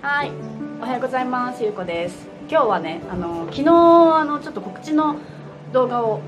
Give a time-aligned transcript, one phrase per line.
[0.00, 0.30] はい。
[0.80, 1.64] おはようございます。
[1.64, 2.28] ゆうこです。
[2.48, 3.70] 今日はねあの昨日
[4.14, 5.16] あのちょっと告知の
[5.72, 6.20] 動画を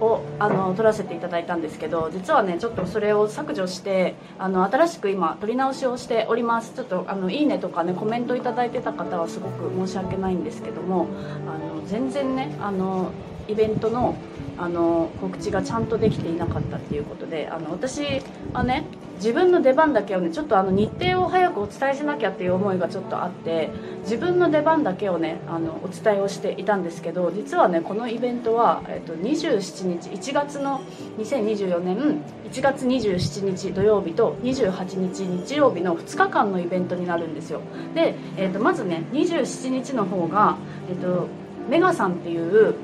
[0.00, 6.74] をあの撮らせていただいたんですけど実はねちょっとそれを削除してあの新しく今撮り直しをしております。
[6.76, 11.08] ちょっとあのいいねとかねコメントいただいてた方はすごく申し訳ないんですけども
[11.48, 13.10] あの全然ねあの
[13.48, 14.16] イベントの
[14.58, 18.20] あの告知がちゃんとできていなかったっていうことであの私
[18.52, 18.84] はね
[19.18, 23.70] 自分の出番だけをねちょっとあの日程を早くお伝えしなきゃっていう思いがちょっとあって
[24.02, 30.80] 自分の出番だけをねあのお伝えをしていたんですけど実はねこのイベントは、えっと、27日1月の
[31.18, 37.60] 2024年1月27日土曜日と28日日曜日の2日間のイベントになるんですよ。
[37.94, 40.56] で、えっと、まずね27日の方が、
[40.88, 41.26] えっと、
[41.68, 42.74] メガさんっていう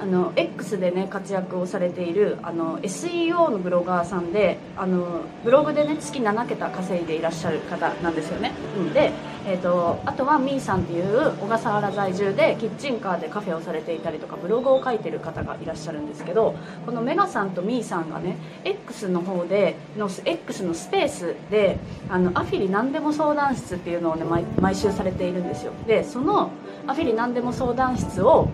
[0.00, 9.12] あの X でね活躍をされているあの SEO のブロガーさんであのブログでね月7桁稼いでいらっしゃる方なんですよね、うん、で、
[9.46, 24.24] えーと、あとはみーさんっていう小笠原在住でキッチンカーでカフェをされていたりとかブログを書いてる方がいらっしゃるんですけどこのメガさんとみーさんがね X の方での X のスペースであのアフィリ何でも相談室っていうのをね
[24.58, 25.72] 毎週されているんですよ。
[25.86, 26.50] でその
[26.86, 28.48] アフィリ何でも相談室を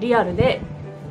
[0.00, 0.60] リアルで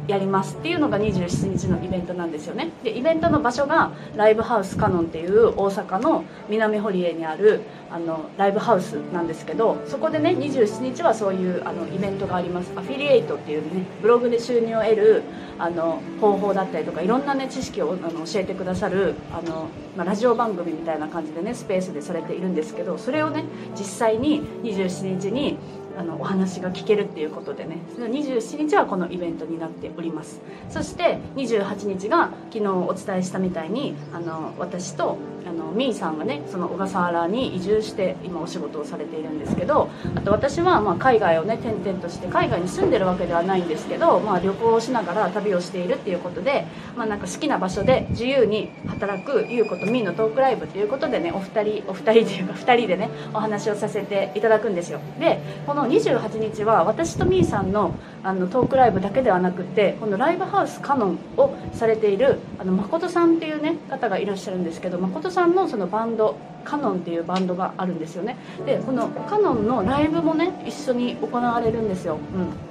[0.08, 2.72] やりますっていうのが27日のイベントなんですよね。
[2.84, 12.72] でイベントの場所がライブハウスカノンっていう大阪の南堀江にあるあのライブハウスなんですけどそこでね27日はそういうあのイベントがあります。
[12.76, 15.24] アフィリエイトっていうねブログで収入を得る
[15.60, 23.44] あの方法だったりとかいろんなね知識をあの教えてくださるあの、まあ、ラジオ番組みたいな感じでねスペースでされているんですけどそれをね
[23.78, 25.58] 実際に27日に
[25.98, 30.42] あのお話が聞けるっていうことでね27日はこのイベントになっております。
[30.70, 35.18] そして28日が昨日お伝えしたみたいにあの私と
[35.48, 55.00] あのみーさんがねその小笠原に移住して今お仕事をされているんですけどあと私はまあ海外をね転々として海外に住んでるわけではないんですけど、まあ、旅行をしながら旅をしているっていうことで、まあ、なんか好きな場所で自由に働く優子とみーのトークライブということでねお二人お二人というか2人でねお話をさせていただくんですよ。
[55.20, 57.96] でこの28日は私とみーさんの
[58.28, 68.36] あのトークライブだけではなくてこのライブハウスカノンをされているあの誠さんっていうね方がいらっしゃるんですけど誠さんのそのバンドカノンっていうバンドがあるんですよね。
[68.66, 72.67] でこのカノンのライブもね一緒に行われるんですよ、うん。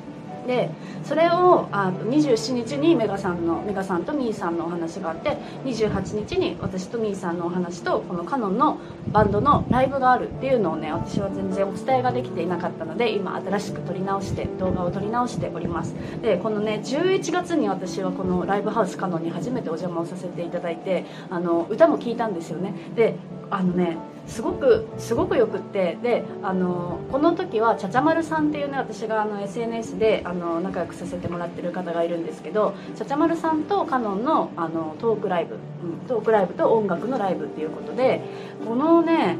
[0.46, 0.70] で
[1.04, 8.78] それをあ27日にメガさんのメガさんとミーさんのお話があって28日に私とミーさんのお話とこのカノンの
[9.12, 15.94] バンドのライブがあるっていうのをね私は全然お伝えができていなかったので今新しく撮り直して動画を撮り直しております。
[16.22, 22.74] でこのね11月に私はこのライブハウスカノンに初めてお邪魔をさせていただいてあの歌も聴いたんですよね。
[22.94, 23.14] で
[23.50, 23.96] あのね
[24.26, 38.20] すごくすごくよくってであのこの時はちゃちゃまるさんっていうね私があの SNS であの仲良くさせてもらってる方がいるんですけどちゃちゃまるさんとカノンのあのトークライブ、うん、トークライブと音楽のライブっていうことで
[38.64, 39.36] このね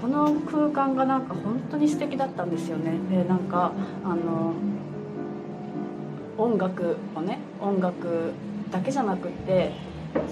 [0.00, 2.92] この空間がなんか本当に素敵だったんですよね。
[3.10, 3.72] でなんか
[4.04, 4.52] あの
[6.36, 8.32] 音楽をね音楽
[8.70, 9.72] だけじゃなくって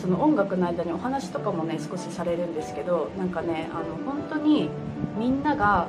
[0.00, 4.70] その音楽の間にお話とかもね少しされるんですけどなんかねあの本当に
[5.18, 5.88] みんなが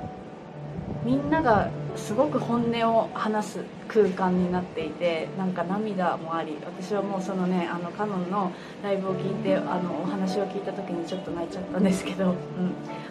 [1.04, 8.52] みんながすごく本音を話す空間になっていてなんか涙もあり私はもうそのねあのカノンの
[8.84, 12.36] ライブを聞いてあのお話を聞いた時にちょっと泣いちゃったんですけど、うん、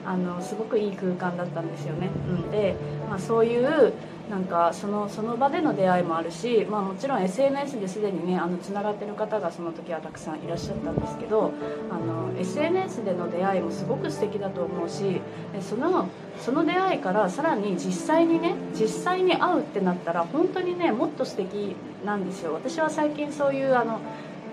[0.04, 2.10] あのすごくいい空間だったんですよね。
[2.28, 2.74] うん、で、
[3.08, 3.92] まあ、そういう
[4.30, 11.52] なんかそのその場での出会いもあるし、まあ、もちろん SNS ですでにねつながってる方がその時はたくさんいらっしゃったんですけど
[11.90, 15.20] あの SNS での出会いもすごく素敵だと思うし
[15.60, 16.08] その
[16.40, 22.54] その出会いからさらに実際にね実際に会うってなったら本当にねもっと素敵なんですよ。
[22.54, 24.00] 私は最近そういうあの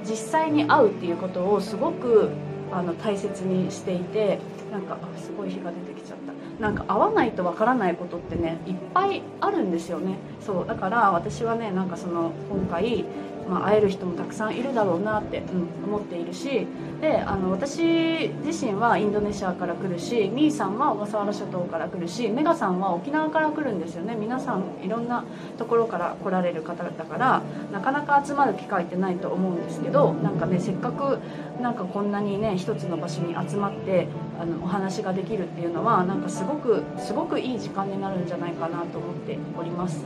[0.07, 2.29] 実際に会うっていうことをすごく
[2.71, 4.39] あの大切にしていて
[4.71, 6.31] なんかすごい日が出てきちゃった。
[6.61, 10.17] なんか会わないとわからないことってねいっぱいあるんですよね。
[10.45, 13.03] そうだから私はねなんかその今回
[13.49, 16.67] まあ、会える人もたくさんいるだろうなって、うん、思っているし
[17.01, 25.25] であの私自身はインドネシアから来るしみーさんは小笠原諸島から来るしメガさんは沖縄から来るんですよね皆さんいろんな
[25.57, 27.41] ところから来られる方だから
[27.71, 31.19] なかなか集まる機会ってないと思うんですけどなんかねせっかく
[31.59, 34.07] なんかこんなにね一つの場所に集まって
[34.39, 40.05] あのお話ができるっていうのはなんかすごくすごくいい時間になるんじゃないかなと思っております。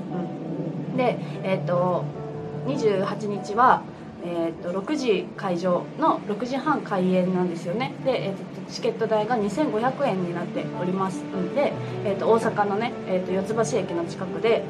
[0.92, 2.06] うん、でえっ、と
[2.66, 3.82] 28日は、
[4.24, 7.94] えー、と6時会場の6時半開演なんですよね。
[8.04, 11.74] で、えー、とチケット代が2500円になっておりますんで、
[12.04, 14.64] えー、と大阪のね、えー、と四ツ橋駅の近くで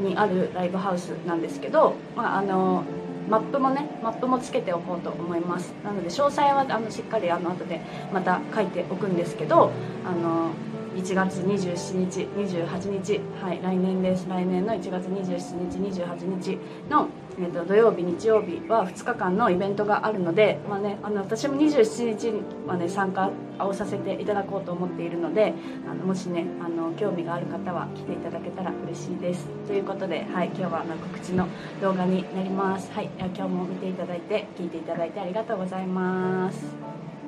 [0.00, 2.84] にあるライブハウスなんですけど、まあ、あの
[3.28, 5.72] マップもねマップもつけておこうと思います。
[5.84, 7.80] なので詳細はあのしっかりあの後で
[8.12, 9.72] また書いておくんですけど
[10.04, 10.50] あの
[10.96, 12.20] 1月27日
[12.56, 14.26] 28日はい来年です。
[14.30, 16.58] 来年の1月27日28日
[16.88, 17.08] の、
[17.38, 22.32] えー、と土曜日日曜日は2日間のイベントがあるので、まあね、あの私も27日
[22.66, 25.52] はね参加をさせていただこうと思っているので
[25.86, 29.46] あのもしねあの興味がある方は来ていただけたら嬉しいです。
[29.66, 31.46] ということで、はい、今日はあの告知の
[31.82, 37.05] 動画になります、はい、今日も見ていただいて聞いていただいてありがとうございます。